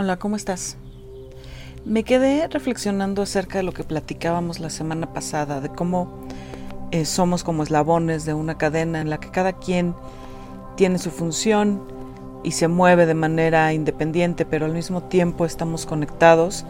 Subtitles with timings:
[0.00, 0.76] Hola, ¿cómo estás?
[1.84, 6.08] Me quedé reflexionando acerca de lo que platicábamos la semana pasada, de cómo
[6.92, 9.96] eh, somos como eslabones de una cadena en la que cada quien
[10.76, 11.82] tiene su función
[12.44, 16.64] y se mueve de manera independiente, pero al mismo tiempo estamos conectados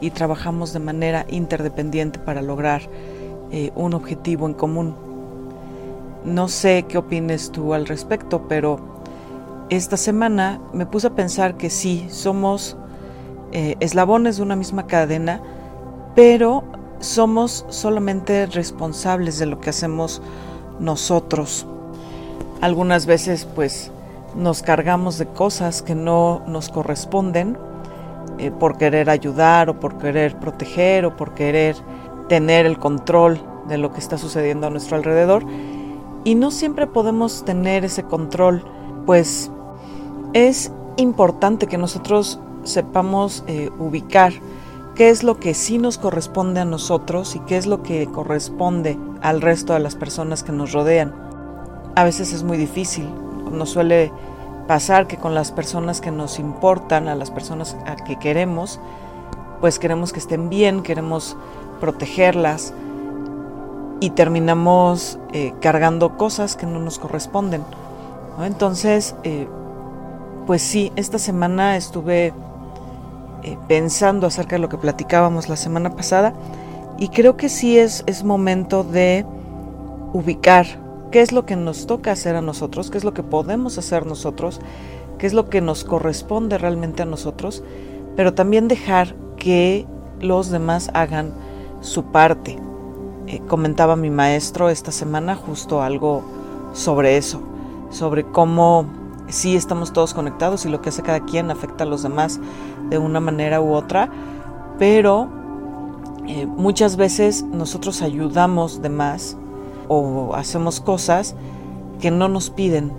[0.00, 2.82] y trabajamos de manera interdependiente para lograr
[3.50, 4.94] eh, un objetivo en común.
[6.24, 8.97] No sé qué opines tú al respecto, pero
[9.70, 12.76] esta semana me puse a pensar que sí, somos
[13.52, 15.42] eh, eslabones de una misma cadena,
[16.14, 16.64] pero
[17.00, 20.22] somos solamente responsables de lo que hacemos
[20.80, 21.66] nosotros.
[22.60, 23.90] Algunas veces pues
[24.34, 27.56] nos cargamos de cosas que no nos corresponden
[28.38, 31.76] eh, por querer ayudar o por querer proteger o por querer
[32.28, 35.44] tener el control de lo que está sucediendo a nuestro alrededor
[36.24, 38.64] y no siempre podemos tener ese control
[39.06, 39.50] pues
[40.32, 44.32] es importante que nosotros sepamos eh, ubicar
[44.94, 48.98] qué es lo que sí nos corresponde a nosotros y qué es lo que corresponde
[49.22, 51.14] al resto de las personas que nos rodean.
[51.94, 53.08] A veces es muy difícil,
[53.50, 54.12] nos suele
[54.66, 58.80] pasar que con las personas que nos importan, a las personas a que queremos,
[59.60, 61.36] pues queremos que estén bien, queremos
[61.80, 62.74] protegerlas
[64.00, 67.64] y terminamos eh, cargando cosas que no nos corresponden.
[68.40, 69.48] Entonces, eh,
[70.48, 72.32] pues sí, esta semana estuve
[73.42, 76.32] eh, pensando acerca de lo que platicábamos la semana pasada
[76.96, 79.26] y creo que sí es, es momento de
[80.14, 80.64] ubicar
[81.12, 84.06] qué es lo que nos toca hacer a nosotros, qué es lo que podemos hacer
[84.06, 84.62] nosotros,
[85.18, 87.62] qué es lo que nos corresponde realmente a nosotros,
[88.16, 89.84] pero también dejar que
[90.18, 91.30] los demás hagan
[91.82, 92.56] su parte.
[93.26, 96.22] Eh, comentaba mi maestro esta semana justo algo
[96.72, 97.42] sobre eso,
[97.90, 98.97] sobre cómo
[99.28, 102.40] sí estamos todos conectados y lo que hace cada quien afecta a los demás
[102.90, 104.10] de una manera u otra,
[104.78, 105.28] pero
[106.26, 109.36] eh, muchas veces nosotros ayudamos de más
[109.88, 111.34] o hacemos cosas
[112.00, 112.92] que no nos piden.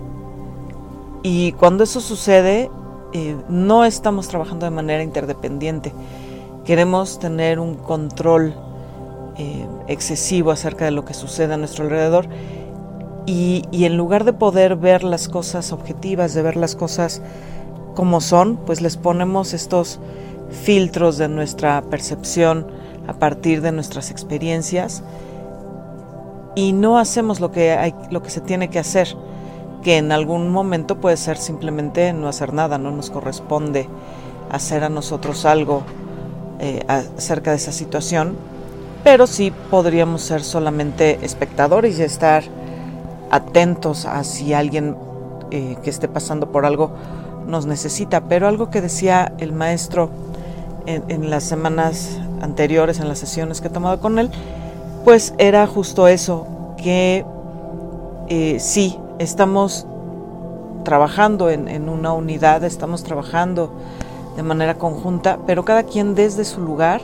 [1.22, 2.70] Y cuando eso sucede,
[3.12, 5.92] eh, no estamos trabajando de manera interdependiente.
[6.64, 8.54] Queremos tener un control
[9.36, 12.26] eh, excesivo acerca de lo que sucede a nuestro alrededor
[13.30, 17.22] y, en lugar de poder ver las cosas objetivas, de ver las cosas
[17.94, 20.00] como son, pues les ponemos estos
[20.64, 22.66] filtros de nuestra percepción
[23.06, 25.04] a partir de nuestras experiencias
[26.56, 29.14] y no hacemos lo que hay, lo que se tiene que hacer,
[29.84, 33.88] que en algún momento puede ser simplemente no hacer nada, no nos corresponde
[34.50, 35.84] hacer a nosotros algo
[36.58, 38.36] eh, acerca de esa situación,
[39.04, 42.42] pero sí podríamos ser solamente espectadores y estar
[43.30, 44.96] atentos a si alguien
[45.50, 46.90] eh, que esté pasando por algo
[47.46, 48.22] nos necesita.
[48.22, 50.10] Pero algo que decía el maestro
[50.86, 54.30] en, las semanas anteriores, en las sesiones que he tomado con él,
[55.04, 56.46] pues era justo eso,
[56.76, 57.24] que
[58.28, 59.86] eh, sí, estamos
[60.84, 63.70] trabajando en, una unidad, estamos trabajando
[64.36, 67.02] de manera conjunta, pero cada quien desde su lugar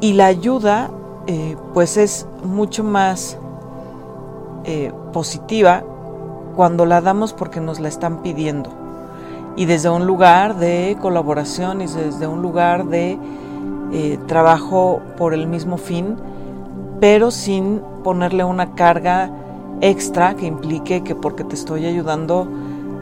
[0.00, 0.90] y la ayuda
[1.26, 3.38] eh, pues es mucho más
[5.14, 5.84] positiva
[6.56, 8.70] cuando la damos porque nos la están pidiendo.
[9.56, 13.16] Y desde un lugar de colaboración y desde un lugar de
[13.92, 16.16] eh, trabajo por el mismo fin,
[17.00, 19.30] pero sin ponerle una carga
[19.80, 22.48] extra que implique que porque te estoy ayudando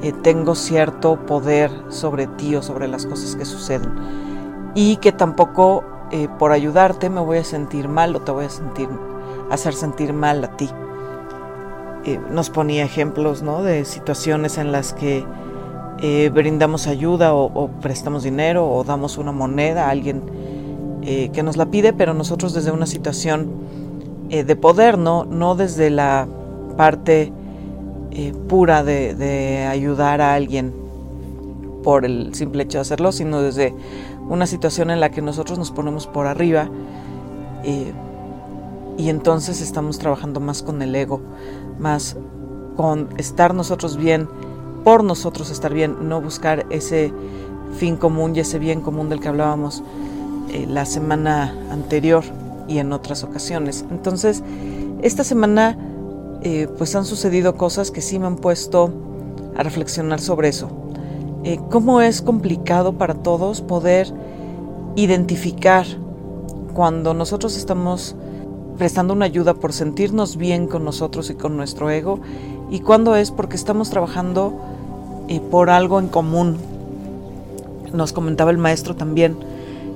[0.02, 3.92] eh, tengo cierto poder sobre ti o sobre las cosas que suceden.
[4.74, 5.84] Y que tampoco
[6.38, 8.86] por ayudarte me voy a sentir mal o te voy a sentir,
[9.50, 10.68] hacer sentir mal a ti.
[12.04, 13.62] Eh, nos ponía ejemplos ¿no?
[13.62, 15.24] de situaciones en las que
[16.00, 20.22] eh, brindamos ayuda o, prestamos dinero o damos una moneda a alguien
[21.02, 23.62] eh, que nos la pide, pero nosotros desde una situación
[24.28, 25.26] de poder, ¿no?
[25.26, 26.26] no desde la
[26.78, 27.30] parte
[28.48, 30.72] pura de, de, ayudar a alguien
[31.82, 33.74] por el simple hecho de hacerlo, sino desde
[34.30, 36.70] una situación en la que nosotros nos ponemos por arriba
[38.98, 41.20] y entonces estamos trabajando más con el ego,
[41.78, 42.16] más
[42.76, 44.28] con estar nosotros bien,
[44.84, 47.12] por nosotros estar bien, no buscar ese
[47.76, 49.82] fin común y ese bien común del que hablábamos
[50.50, 52.24] eh, la semana anterior
[52.68, 53.84] y en otras ocasiones.
[53.90, 54.42] Entonces,
[55.02, 55.78] esta semana
[56.42, 58.92] eh, pues han sucedido cosas que sí me han puesto
[59.56, 60.70] a reflexionar sobre eso.
[61.44, 64.12] Eh, cómo es complicado para todos poder
[64.96, 65.86] identificar
[66.74, 68.14] cuando nosotros estamos
[68.82, 72.18] prestando una ayuda por sentirnos bien con nosotros y con nuestro ego
[72.68, 74.54] y cuando es porque estamos trabajando
[75.28, 76.56] eh, por algo en común.
[77.94, 79.36] nos comentaba el maestro también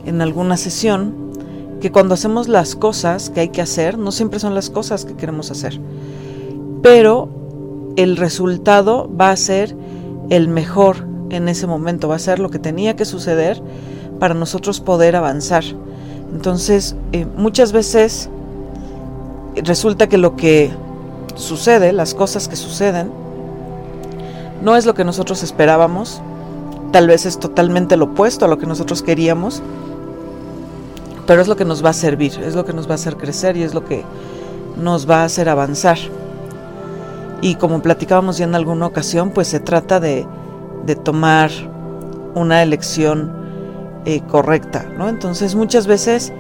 [0.05, 1.12] en alguna sesión
[1.81, 5.15] que cuando hacemos las cosas que hay que hacer, no siempre son las cosas que
[5.15, 5.81] queremos hacer,
[6.81, 7.29] pero
[7.97, 9.75] el resultado va a ser
[10.31, 13.61] el mejor en ese momento, va a ser lo que tenía que suceder
[14.21, 15.65] para nosotros poder avanzar.
[16.33, 18.31] Entonces, eh, muchas veces
[19.62, 20.70] resulta que lo que
[21.35, 23.11] sucede, las cosas que suceden,
[24.62, 26.20] no es lo que nosotros esperábamos,
[26.93, 29.62] tal vez es totalmente lo opuesto a lo que nosotros queríamos,
[31.26, 33.17] pero es lo que nos va a servir, es lo que nos va a hacer
[33.17, 34.05] crecer y es lo que
[34.81, 35.99] nos va a hacer avanzar.
[37.43, 40.26] Y como platicábamos ya en alguna ocasión, pues se trata de,
[40.87, 41.50] de tomar
[42.35, 43.32] una elección
[44.05, 45.09] eh, correcta, ¿no?
[45.09, 46.32] Entonces muchas veces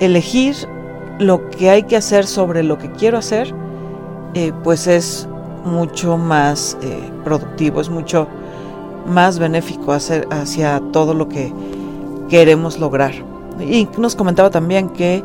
[0.00, 0.56] elegir
[1.18, 3.54] lo que hay que hacer sobre lo que quiero hacer,
[4.34, 5.28] eh, pues es
[5.64, 8.28] mucho más eh, productivo, es mucho
[9.06, 11.52] más benéfico hacer hacia todo lo que
[12.28, 13.12] queremos lograr.
[13.60, 15.24] Y nos comentaba también que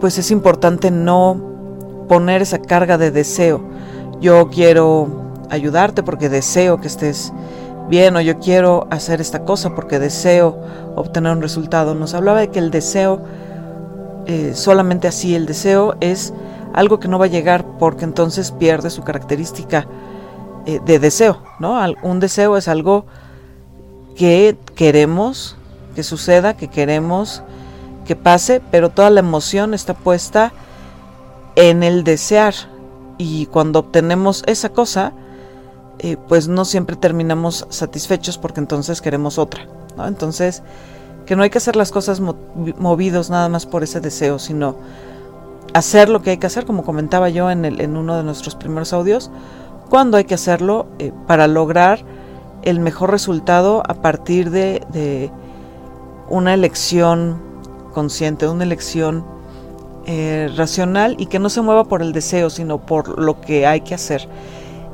[0.00, 1.40] pues es importante no
[2.08, 3.60] poner esa carga de deseo.
[4.20, 5.08] Yo quiero
[5.50, 7.32] ayudarte porque deseo que estés
[7.88, 10.58] bien o yo quiero hacer esta cosa porque deseo
[10.96, 11.94] obtener un resultado.
[11.94, 13.22] Nos hablaba de que el deseo,
[14.26, 16.32] eh, solamente así, el deseo es
[16.72, 19.86] algo que no va a llegar porque entonces pierde su característica
[20.66, 21.78] eh, de deseo, ¿no?
[22.02, 23.06] Un deseo es algo
[24.16, 25.56] que queremos
[25.94, 27.42] que suceda, que queremos
[28.04, 30.52] que pase, pero toda la emoción está puesta
[31.56, 32.54] en el desear
[33.18, 35.12] y cuando obtenemos esa cosa,
[36.00, 39.66] eh, pues no siempre terminamos satisfechos porque entonces queremos otra.
[39.96, 40.06] ¿no?
[40.06, 40.62] Entonces,
[41.26, 44.76] que no hay que hacer las cosas movidos nada más por ese deseo, sino
[45.72, 48.54] hacer lo que hay que hacer, como comentaba yo en, el, en uno de nuestros
[48.54, 49.30] primeros audios,
[49.88, 52.00] cuando hay que hacerlo eh, para lograr
[52.62, 55.30] el mejor resultado a partir de, de
[56.28, 57.40] una elección
[57.92, 59.24] consciente, una elección
[60.06, 63.80] eh, racional y que no se mueva por el deseo, sino por lo que hay
[63.80, 64.28] que hacer.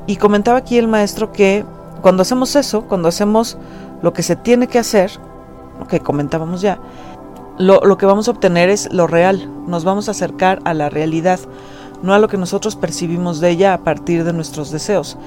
[0.07, 1.65] Y comentaba aquí el maestro que
[2.01, 3.57] cuando hacemos eso, cuando hacemos
[4.01, 5.11] lo que se tiene que hacer,
[5.87, 6.79] que comentábamos ya,
[7.57, 10.89] lo, lo, que vamos a obtener es lo real, nos vamos a acercar a la
[10.89, 11.39] realidad,
[12.01, 15.17] no a lo que nosotros percibimos de ella a partir de nuestros deseos,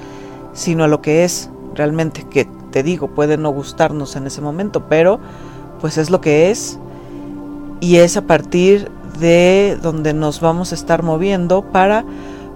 [0.53, 4.87] sino a lo que es realmente, que te digo, puede no gustarnos en ese momento,
[4.89, 5.19] pero
[5.79, 6.79] pues es lo que es
[7.79, 8.89] y es a partir
[9.19, 12.05] de donde nos vamos a estar moviendo para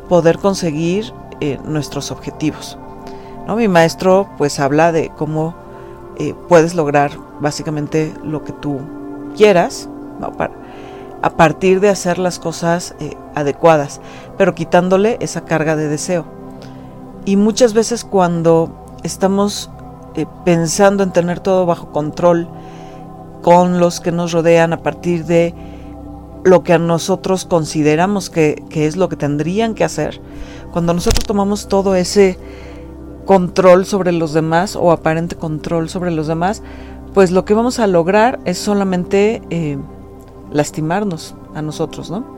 [0.09, 2.77] poder conseguir eh, nuestros objetivos.
[3.47, 3.55] ¿no?
[3.55, 5.55] Mi maestro pues habla de cómo
[6.17, 8.79] eh, puedes lograr básicamente lo que tú
[9.35, 9.89] quieras
[11.21, 14.01] a partir de hacer las cosas eh, adecuadas,
[14.37, 16.25] pero quitándole esa carga de deseo.
[17.25, 19.69] Y muchas veces cuando estamos
[20.43, 22.49] pensando en tener todo bajo control
[23.41, 25.53] con los que nos rodean a partir de
[26.43, 30.21] lo que a nosotros consideramos que, que es lo que tendrían que hacer,
[30.71, 32.37] cuando nosotros tomamos todo ese
[33.25, 36.63] control sobre los demás o aparente control sobre los demás,
[37.13, 39.77] pues lo que vamos a lograr es solamente eh,
[40.51, 42.37] lastimarnos a nosotros, ¿no?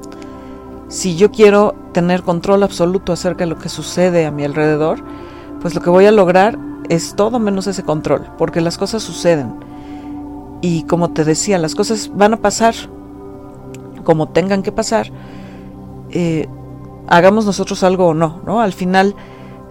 [0.88, 5.04] Si yo quiero tener control absoluto acerca de lo que sucede a mi alrededor,
[5.62, 6.60] pues lo que voy a lograr
[6.90, 9.56] es todo menos ese control, porque las cosas suceden.
[10.62, 12.76] Y como te decía, las cosas van a pasar
[14.04, 15.12] como tengan que pasar.
[16.10, 16.48] Eh,
[17.08, 18.62] hagamos nosotros algo o no, ¿no?
[18.62, 19.16] Al final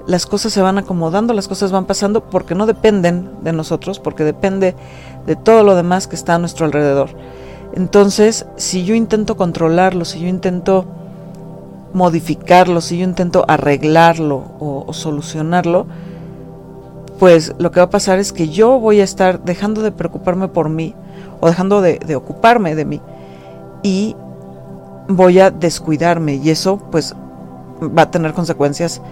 [0.06, 4.24] las cosas se van acomodando, las cosas van pasando porque no dependen de nosotros, porque
[4.24, 4.74] depende
[5.26, 7.10] de todo lo demás que está a nuestro alrededor.
[7.74, 10.86] Entonces, si yo intento controlarlo, si yo intento
[11.92, 15.86] modificarlo, si yo intento arreglarlo o, solucionarlo,
[17.18, 20.48] pues lo que va a pasar es que yo voy a estar dejando de preocuparme
[20.48, 20.94] por mí
[21.40, 23.00] o dejando de, de ocuparme de mí
[23.82, 24.16] y
[25.08, 27.14] voy a descuidarme y eso pues
[27.80, 29.02] va a tener consecuencias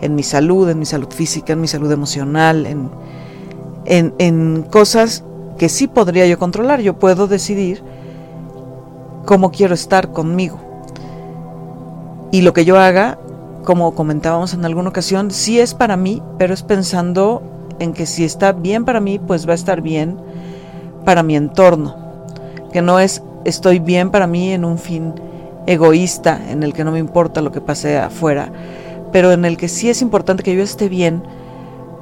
[0.00, 5.24] en mi salud, en mi salud física, en mi salud emocional, en, en, cosas
[5.58, 6.80] que sí podría yo controlar.
[6.80, 7.82] Yo puedo decidir
[9.24, 10.58] cómo quiero estar conmigo.
[12.32, 13.18] Y lo que yo haga,
[13.64, 17.42] como comentábamos en alguna ocasión, sí es para mí, pero es pensando
[17.78, 20.18] en que si está bien para mí, pues va a estar bien
[21.04, 21.96] para mi entorno.
[22.72, 25.14] Que no es estoy bien para mí en un fin
[25.66, 28.50] egoísta en el que no me importa lo que pase afuera,
[29.16, 31.22] pero en el que sí es importante que yo esté bien,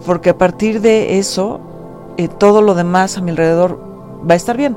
[0.04, 1.60] porque a partir de eso
[2.16, 3.78] eh, todo lo demás a mi alrededor
[4.28, 4.76] va a estar bien.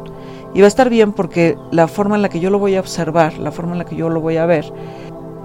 [0.53, 2.79] Y va a estar bien porque la forma en la que yo lo voy a
[2.79, 4.71] observar, la forma en la que yo lo voy a ver,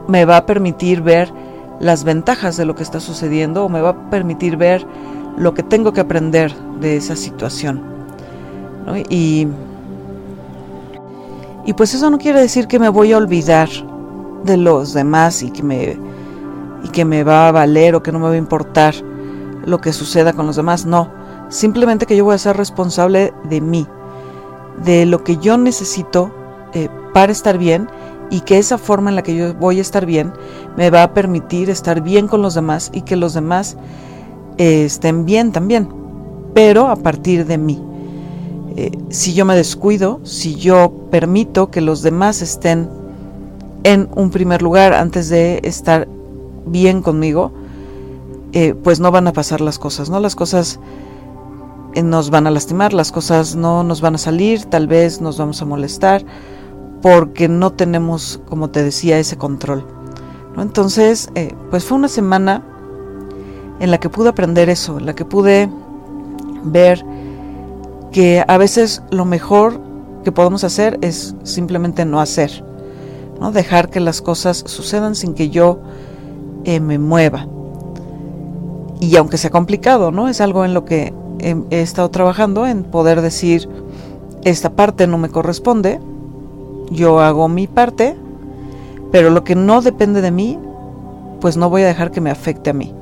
[0.06, 1.32] me va a permitir ver
[1.80, 4.86] las ventajas de lo que está sucediendo o me va a permitir ver
[5.38, 7.82] lo que tengo que aprender de esa situación.
[9.08, 9.48] Y,
[11.64, 13.70] y pues eso no quiere decir que me voy a olvidar
[14.44, 16.11] de los demás y que me,
[16.82, 18.94] y que me va a valer o que no me va a importar
[19.64, 20.86] lo que suceda con los demás.
[20.86, 21.10] No,
[21.48, 23.86] simplemente que yo voy a ser responsable de mí,
[24.84, 26.32] de lo que yo necesito
[26.74, 27.88] eh, para estar bien
[28.30, 30.32] y que esa forma en la que yo voy a estar bien
[30.76, 33.76] me va a permitir estar bien con los demás y que los demás
[34.58, 35.88] eh, estén bien también,
[36.54, 37.82] pero a partir de mí.
[38.74, 42.88] Eh, si yo me descuido, si yo permito que los demás estén
[43.84, 46.08] en un primer lugar antes de estar
[46.66, 47.52] bien conmigo,
[48.52, 50.20] eh, pues no van a pasar las cosas, ¿no?
[50.20, 50.78] Las cosas
[52.00, 55.60] nos van a lastimar, las cosas no nos van a salir, tal vez nos vamos
[55.60, 56.24] a molestar,
[57.02, 59.86] porque no tenemos, como te decía, ese control.
[60.56, 62.62] Entonces, eh, pues fue una semana
[63.80, 65.68] en la que pude aprender eso, en la que pude
[66.62, 67.04] ver
[68.12, 69.80] que a veces lo mejor
[70.24, 72.64] que podemos hacer es simplemente no hacer,
[73.40, 73.50] ¿no?
[73.50, 75.80] dejar que las cosas sucedan sin que yo
[76.64, 77.46] eh, me mueva.
[79.00, 80.28] Y aunque sea complicado, ¿no?
[80.28, 83.68] Es algo en lo que he, he estado trabajando, en poder decir,
[84.44, 86.00] esta parte no me corresponde,
[86.90, 88.16] yo hago mi parte,
[89.10, 90.58] pero lo que no depende de mí,
[91.40, 92.94] pues no voy a dejar que me afecte a mí.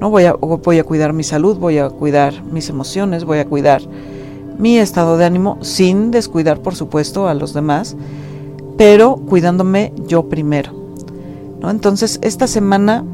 [0.00, 3.46] No voy a, voy a cuidar mi salud, voy a cuidar mis emociones, voy a
[3.46, 3.82] cuidar
[4.58, 7.96] mi estado de ánimo sin descuidar, por supuesto, a los demás,
[8.76, 10.79] pero cuidándome yo primero.
[11.60, 11.70] ¿No?
[11.70, 13.04] Entonces, esta semana,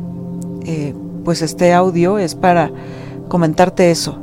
[0.65, 2.71] eh, pues este audio es para
[3.29, 4.19] comentarte eso,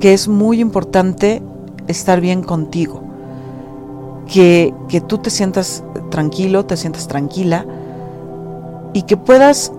[0.00, 1.42] que es muy importante
[1.88, 3.10] estar bien contigo
[4.30, 7.66] que, tú te sientas tranquilo, te sientas tranquila
[8.92, 9.72] y que puedas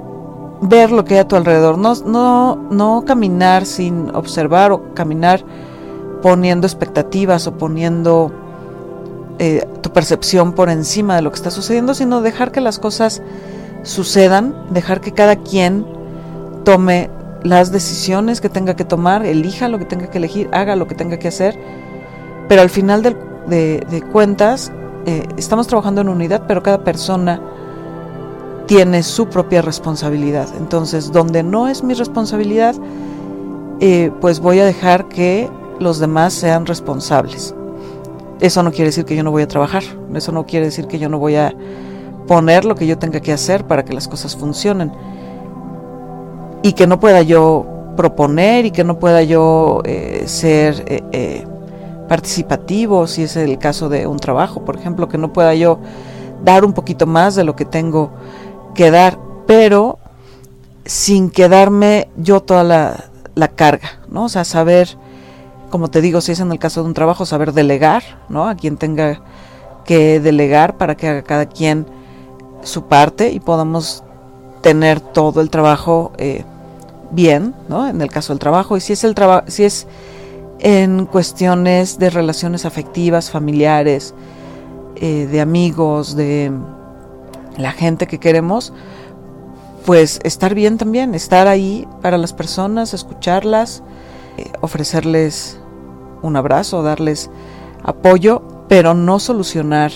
[0.61, 5.43] ver lo que hay a tu alrededor, no, no, no caminar sin observar o caminar
[6.21, 8.31] poniendo expectativas o poniendo
[9.39, 13.23] eh, tu percepción por encima de lo que está sucediendo, sino dejar que las cosas
[13.83, 15.85] sucedan, dejar que cada quien
[16.63, 17.09] tome
[17.43, 20.95] las decisiones que tenga que tomar, elija lo que tenga que elegir, haga lo que
[20.95, 21.57] tenga que hacer,
[22.47, 24.71] pero al final de, cuentas,
[25.05, 27.41] eh, estamos trabajando en unidad, pero cada persona
[28.67, 30.47] tiene su propia responsabilidad.
[30.57, 32.75] Entonces, donde no es mi responsabilidad,
[33.79, 37.55] eh, pues voy a dejar que los demás sean responsables.
[38.39, 39.83] Eso no quiere decir que yo no voy a trabajar,
[40.13, 41.53] eso no quiere decir que yo no voy a
[42.31, 44.89] poner lo que yo tenga que hacer para que las cosas funcionen.
[46.63, 47.65] Y que no pueda yo
[47.97, 51.03] proponer y que no pueda yo eh, ser
[52.07, 55.79] participativo, si es el caso de un trabajo, por ejemplo, que no pueda yo
[56.41, 58.11] dar un poquito más de lo que tengo
[58.75, 59.99] que dar, pero
[60.85, 64.23] sin quedarme yo toda la, carga, ¿no?
[64.23, 64.97] O sea, saber,
[65.69, 68.47] como te digo, si es en el caso de un trabajo, saber delegar, ¿no?
[68.47, 69.21] A quien tenga
[69.83, 71.87] que delegar para que haga cada quien
[72.63, 74.03] su parte y podamos
[74.61, 76.43] tener todo el trabajo eh,
[77.11, 77.87] bien, ¿no?
[77.87, 78.77] En el caso del trabajo.
[78.77, 79.87] Y si es el trabajo, si es
[80.59, 84.13] en cuestiones de relaciones afectivas, familiares,
[84.95, 86.51] eh, de amigos, de
[87.57, 88.71] la gente que queremos,
[89.85, 93.81] pues estar bien también, estar ahí para las personas, escucharlas,
[94.37, 95.59] eh, ofrecerles
[96.21, 97.31] un abrazo, darles
[97.83, 99.91] apoyo, pero no solucionar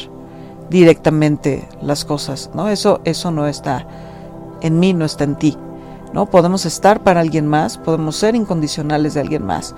[0.70, 2.70] directamente las cosas, ¿no?
[2.70, 3.88] Eso, eso no está
[4.62, 5.58] en mí, no está en ti,
[6.14, 6.26] ¿no?
[6.26, 9.76] Podemos estar para alguien más, podemos ser incondicionales de alguien más,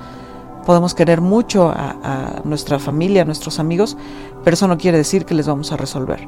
[0.65, 3.97] podemos querer mucho a, nuestra familia, a nuestros amigos,
[4.43, 6.27] pero eso no quiere decir que les vamos a resolver.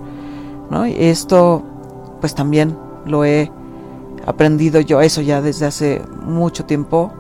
[0.70, 0.88] ¿no?
[0.88, 1.64] Y esto,
[2.22, 3.52] pues también lo he
[4.26, 7.12] aprendido yo, eso ya desde hace mucho tiempo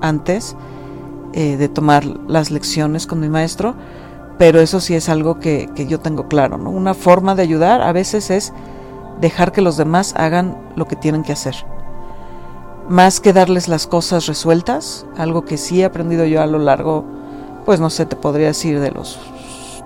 [0.00, 0.56] antes
[1.32, 3.74] eh, de tomar las lecciones con mi maestro,
[4.38, 6.58] pero eso sí es algo que, yo tengo claro.
[6.58, 6.70] ¿no?
[6.70, 8.52] Una forma de ayudar a veces es
[9.20, 11.54] dejar que los demás hagan lo que tienen que hacer
[12.88, 17.04] más que darles las cosas resueltas, algo que sí he aprendido yo a lo largo,
[17.64, 19.18] pues no sé, te podría decir de los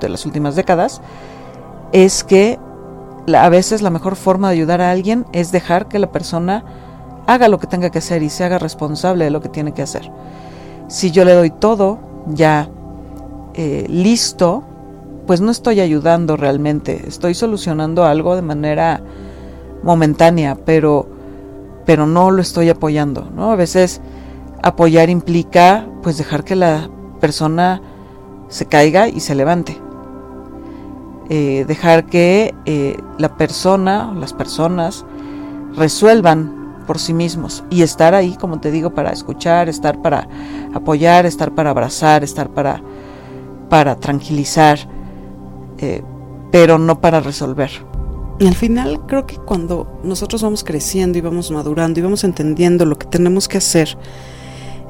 [0.00, 1.02] de las últimas décadas,
[1.92, 2.58] es que
[3.34, 6.64] a veces la mejor forma de ayudar a alguien es dejar que la persona
[7.26, 9.82] haga lo que tenga que hacer y se haga responsable de lo que tiene que
[9.82, 10.10] hacer.
[10.88, 12.70] Si yo le doy todo ya
[13.62, 14.64] eh, listo,
[15.26, 19.02] pues no estoy ayudando realmente, estoy solucionando algo de manera
[19.82, 21.06] momentánea, pero
[21.84, 23.52] pero no lo estoy apoyando, ¿no?
[23.52, 24.00] A veces
[24.62, 26.88] apoyar implica pues dejar que la
[27.20, 27.82] persona
[28.48, 29.78] se caiga y se levante.
[31.28, 35.04] Eh, dejar que eh, la persona o las personas
[35.76, 40.26] resuelvan por sí mismos y estar ahí, como te digo, para escuchar, estar para
[40.72, 42.80] apoyar, estar para abrazar, estar para,
[43.70, 44.78] para tranquilizar,
[45.78, 46.02] eh,
[46.52, 47.70] pero no para resolver.
[48.38, 52.84] Y al final creo que cuando nosotros vamos creciendo y vamos madurando y vamos entendiendo
[52.84, 53.96] lo que tenemos que hacer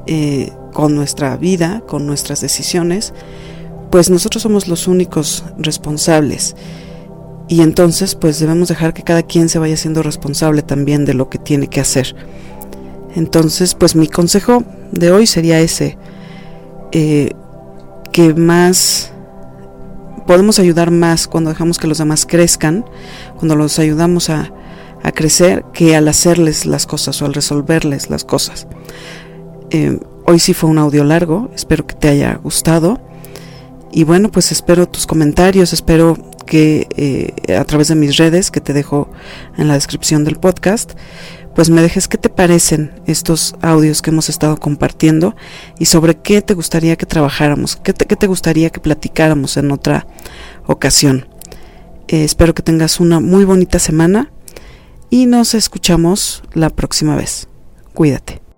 [0.07, 3.13] eh, con nuestra vida, con nuestras decisiones,
[3.91, 6.55] pues nosotros somos los únicos responsables.
[7.49, 11.29] Y entonces pues debemos dejar que cada quien se vaya siendo responsable también de lo
[11.29, 12.15] que tiene que hacer.
[13.15, 15.97] Entonces pues mi consejo de hoy sería ese,
[16.93, 17.31] eh,
[18.11, 19.11] que más
[20.27, 22.85] podemos ayudar más cuando dejamos que los demás crezcan,
[23.37, 24.51] cuando los ayudamos a,
[25.15, 28.67] crecer, que al hacerles las cosas o al resolverles las cosas.
[29.71, 33.01] Eh, hoy sí fue un audio largo, espero que te haya gustado.
[33.91, 38.61] Y bueno, pues espero tus comentarios, espero que eh, a través de mis redes, que
[38.61, 39.09] te dejo
[39.57, 40.91] en la descripción del podcast,
[41.55, 45.35] pues me dejes qué te parecen estos audios que hemos estado compartiendo
[45.79, 50.07] y sobre qué te gustaría que trabajáramos, qué te, gustaría que platicáramos en otra
[50.65, 51.27] ocasión.
[52.07, 54.31] Eh, espero que tengas una muy bonita semana
[55.09, 57.47] y nos escuchamos la próxima vez.
[57.93, 58.50] Cuídate.